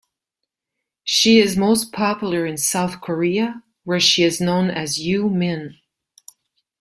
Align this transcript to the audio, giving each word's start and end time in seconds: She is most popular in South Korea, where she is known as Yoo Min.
She 1.03 1.37
is 1.37 1.55
most 1.55 1.91
popular 1.91 2.43
in 2.43 2.57
South 2.57 3.01
Korea, 3.01 3.61
where 3.83 3.99
she 3.99 4.23
is 4.23 4.41
known 4.41 4.71
as 4.71 4.99
Yoo 4.99 5.29
Min. 5.29 5.77